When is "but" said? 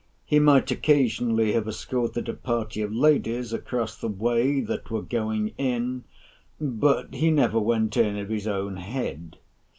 6.59-7.13